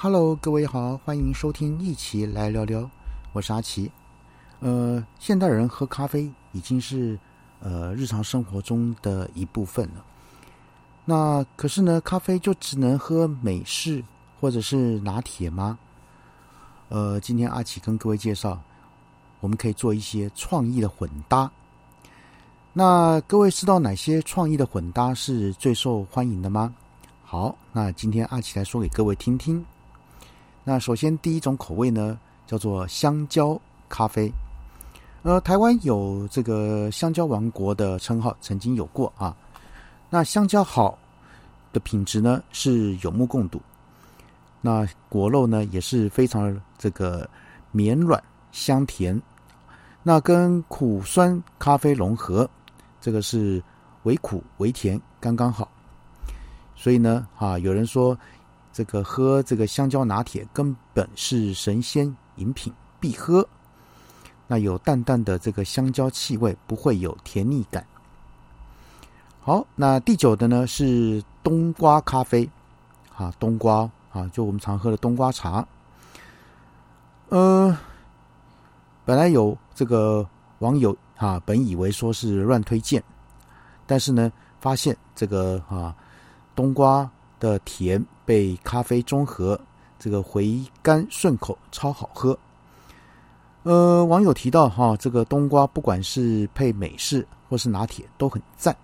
[0.00, 2.88] Hello，各位好，欢迎收听一起来聊聊，
[3.32, 3.90] 我是阿奇。
[4.60, 7.18] 呃，现代人喝咖啡已经是
[7.58, 10.04] 呃日常生活中的一部分了。
[11.04, 14.04] 那可是呢，咖啡就只能喝美式
[14.40, 15.76] 或者是拿铁吗？
[16.90, 18.56] 呃，今天阿奇跟各位介绍，
[19.40, 21.50] 我们可以做一些创意的混搭。
[22.72, 26.72] 那各位知道哪些创意的混搭是最受欢迎的吗？
[27.24, 29.66] 好，那今天阿奇来说给各位听听。
[30.68, 33.58] 那首先第一种口味呢，叫做香蕉
[33.88, 34.30] 咖啡。
[35.22, 39.34] 呃，台湾有这个香蕉王国的称号，曾经有过啊。
[40.10, 40.98] 那香蕉好
[41.72, 43.58] 的品质呢，是有目共睹。
[44.60, 47.26] 那果肉呢，也是非常这个
[47.72, 48.22] 绵软
[48.52, 49.18] 香甜。
[50.02, 52.46] 那跟苦酸咖啡融合，
[53.00, 53.62] 这个是
[54.02, 55.66] 微苦微甜，刚刚好。
[56.76, 58.14] 所以呢，啊，有人说，
[58.78, 63.44] 这个喝这个香蕉拿铁根本是神仙饮品，必喝。
[64.46, 67.84] 那有淡淡的这个香蕉气味，不会有甜腻感。
[69.40, 72.48] 好，那第九的呢是冬瓜咖啡，
[73.16, 75.66] 啊，冬瓜啊，就我们常喝的冬瓜茶。
[77.30, 77.76] 呃，
[79.04, 80.24] 本来有这个
[80.60, 83.02] 网友啊，本以为说是乱推荐，
[83.88, 84.30] 但是呢，
[84.60, 85.92] 发现这个啊。
[86.54, 87.08] 冬瓜
[87.40, 89.60] 的甜被咖啡中和，
[89.98, 92.38] 这个回甘顺口，超好喝。
[93.64, 98.74] 呃，网友提到哈，这个冬瓜不管是配美式或是拿铁都很赞。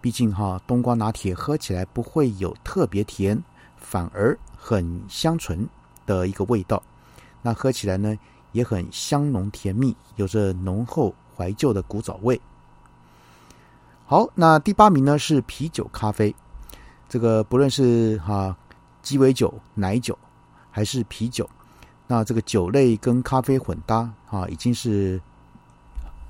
[0.00, 3.40] 毕竟哈，冬瓜拿铁喝起来不会有特别甜，
[3.76, 5.68] 反而很香醇
[6.04, 6.82] 的一个味道。
[7.42, 8.18] 那喝起来呢，
[8.52, 12.40] 也很香浓甜蜜，有着浓厚怀旧的古早味。
[14.06, 16.34] 好，那第八名呢是啤酒咖啡。
[17.12, 18.56] 这个不论是哈
[19.02, 20.18] 鸡尾酒、奶酒
[20.70, 21.46] 还是啤酒，
[22.06, 25.20] 那这个酒类跟咖啡混搭啊，已经是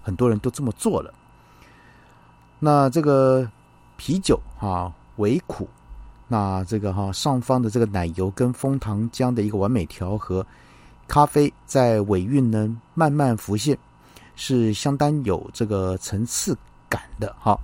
[0.03, 1.14] 很多人都这么做了。
[2.59, 3.48] 那这个
[3.97, 5.69] 啤酒啊，微苦，
[6.26, 10.44] 那这个哈上方的这个奶油跟枫糖浆的一个完美调和，
[11.06, 13.78] 咖啡在尾韵呢慢慢浮现，
[14.34, 17.56] 是相当有这个层次感的哈。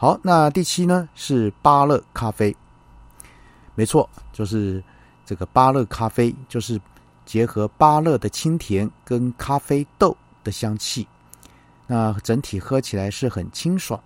[0.00, 2.56] 好，那第七呢是芭乐咖啡，
[3.74, 4.80] 没错，就是
[5.26, 6.80] 这个芭乐咖啡，就是
[7.26, 11.04] 结合芭乐的清甜跟咖啡豆的香气，
[11.88, 14.00] 那整体喝起来是很清爽，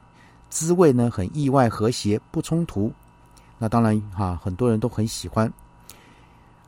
[0.49, 2.91] 滋味呢很意外和谐，不冲突。
[3.59, 5.53] 那当然哈，很多人都很喜欢。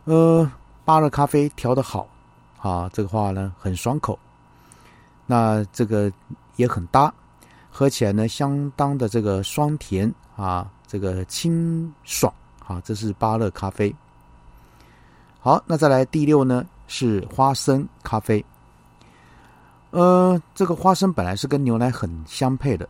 [0.05, 0.47] 呃，
[0.85, 2.07] 芭乐咖啡调的好，
[2.61, 4.19] 啊，这个话呢很爽口，
[5.25, 6.13] 那这个
[6.57, 7.11] 也很搭。
[7.77, 12.33] 喝起来呢，相当的这个酸甜啊，这个清爽
[12.65, 13.93] 啊，这是芭乐咖啡。
[15.41, 18.45] 好，那再来第六呢是花生咖啡。
[19.91, 22.89] 呃，这个花生本来是跟牛奶很相配的，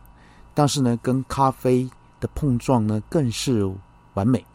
[0.53, 3.67] 但是呢，跟咖啡的碰撞呢更是
[4.13, 4.45] 完美。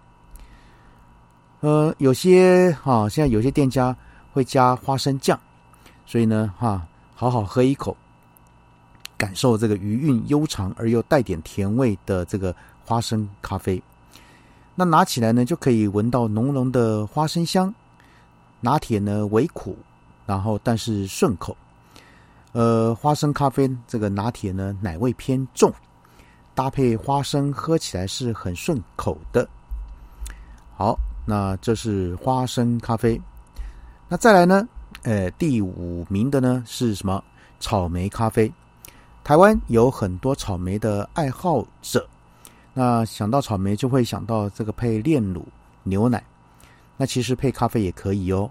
[1.58, 3.96] 呃，有些哈，现在有些店家
[4.32, 5.36] 会加花生酱，
[6.06, 6.86] 所以呢，哈，
[7.16, 7.96] 好好喝一口。
[9.20, 13.80] 感受这个余韵悠长而又带点甜味的这个花生咖啡，
[14.74, 17.72] 那拿起来呢就可以闻到浓浓的花生香。
[18.62, 19.76] 拿铁呢微苦，
[20.26, 21.54] 然后但是顺口。
[22.52, 25.70] 呃，花生咖啡这个拿铁呢奶味偏重，
[26.54, 29.46] 搭配花生喝起来是很顺口的。
[30.74, 33.20] 好，那这是花生咖啡。
[34.08, 34.66] 那再来呢？
[35.02, 37.22] 呃，第五名的呢是什么？
[37.60, 38.50] 草莓咖啡。
[39.22, 42.06] 台湾有很多草莓的爱好者，
[42.74, 45.46] 那想到草莓就会想到这个配炼乳
[45.84, 46.22] 牛奶，
[46.96, 48.50] 那其实配咖啡也可以哦。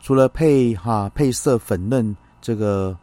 [0.00, 2.96] 除了配哈配色粉嫩，这个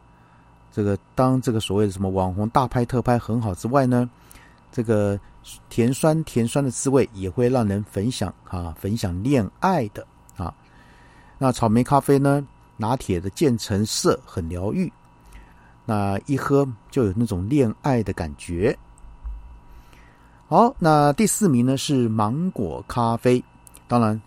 [0.72, 4.08] 这个当这个所谓的什么网红大拍特拍很好之外呢，
[4.72, 5.20] 这个
[5.68, 10.04] 甜酸甜酸的滋味也会让人分享啊分享恋爱的
[10.36, 10.52] 啊。
[11.38, 12.44] 那草莓咖啡呢，
[12.78, 14.90] 拿铁的渐层色很疗愈。
[15.86, 18.76] 那一喝就有那种恋爱的感觉。
[20.48, 23.42] 好，那第四名呢是芒果咖啡。
[23.88, 24.20] 当然，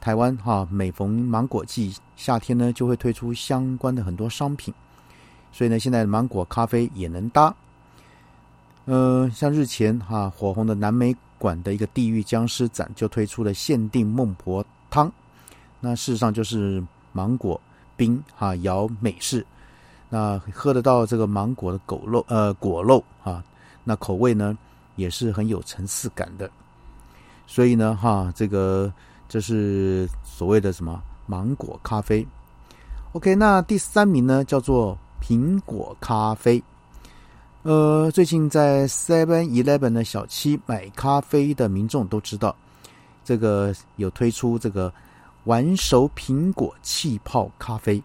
[0.00, 4.72] 台湾哈每逢芒果季，夏天呢就会推出相关的很多商品，
[5.52, 7.54] 所以呢，现在芒果咖啡也能搭。
[8.84, 15.10] 呃，像日前哈火红的南美馆的一个地狱僵尸展，就推出了限定孟婆汤。
[15.80, 16.82] 那事实上就是
[17.12, 17.60] 芒果
[17.96, 19.44] 冰哈摇美式。
[20.14, 23.42] 那喝得到这个芒果的果肉，呃，果肉啊，
[23.82, 24.56] 那口味呢
[24.94, 26.48] 也是很有层次感的。
[27.48, 28.92] 所以呢，哈，这个
[29.28, 32.24] 这是所谓的什么芒果咖啡。
[33.10, 36.62] OK，那第三名呢叫做苹果咖啡。
[37.64, 42.54] 呃，最近在 Seven Eleven 的小七买咖啡的民众都知道，
[43.24, 44.94] 这个有推出这个
[45.42, 48.00] 完熟苹果气泡咖啡。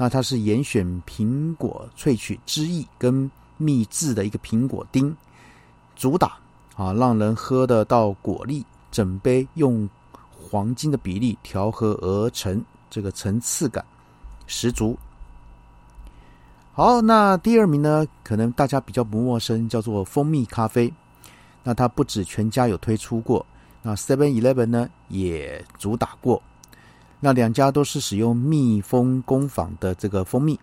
[0.00, 5.14] 那它是严选苹果萃取汁液跟秘制的一个苹果丁，
[5.96, 6.38] 主打
[6.76, 9.88] 啊让人喝得到果粒，整杯用
[10.30, 13.84] 黄金的比例调和而成，这个层次感
[14.46, 14.96] 十足。
[16.72, 20.94] 好，那第二名呢，可能大家比较不陌生，叫做蜂蜜咖啡。
[21.64, 23.44] 那它不止全家有推出过，
[23.82, 26.40] 那 Seven Eleven 呢也主打过。
[27.20, 30.58] 那两家都是使用蜜蜂工坊的这个蜂蜜，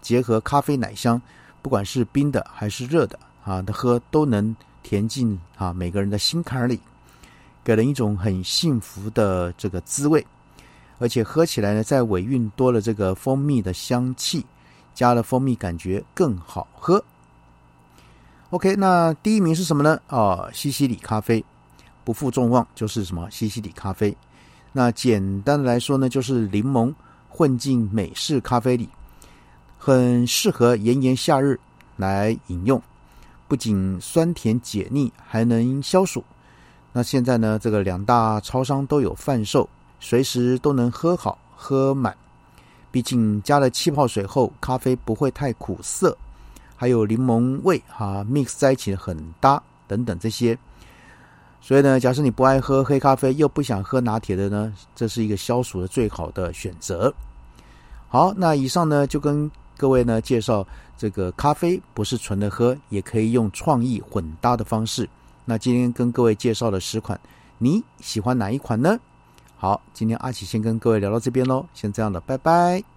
[0.00, 1.20] 结合咖啡奶香，
[1.62, 6.80] 不管是冰的还是热的啊，的喝都能填进啊每个人的心坎里，
[7.64, 10.26] 给人一种很幸福的这个滋味。
[10.98, 14.44] 而且喝起来呢，在尾韵多了这个蜂蜜的香气。
[14.94, 17.04] 加了蜂蜜，感觉更好喝。
[18.48, 20.00] OK，那第一名是什么呢？
[20.06, 21.44] 啊，西西里咖啡，
[22.02, 24.16] 不负众望，就是什么西西里咖啡。
[24.76, 26.92] 那简单的来说呢，就是柠檬
[27.30, 28.86] 混进美式咖啡里，
[29.78, 31.58] 很适合炎炎夏日
[31.96, 32.78] 来饮用。
[33.48, 36.22] 不仅酸甜解腻，还能消暑。
[36.92, 39.66] 那现在呢，这个两大超商都有贩售，
[39.98, 42.14] 随时都能喝好喝满。
[42.90, 46.14] 毕竟加了气泡水后，咖啡不会太苦涩，
[46.76, 50.58] 还有柠檬味哈，mix 在一起很搭等等这些。
[51.60, 57.12] 所以呢，假设你不爱喝黑咖啡，又不想喝拿铁的呢，这是一个消暑的最好的选择。
[58.08, 60.66] 好，那以上呢就跟各位呢介绍
[60.96, 65.08] 这个咖啡不是纯的喝，也可以用创意混搭的方式。
[65.44, 67.18] 那今天跟各位介绍了十款，
[67.58, 68.98] 你喜欢哪一款呢？
[69.56, 72.95] 好，今天阿奇先跟各位聊到这边喽，先这样了，拜拜。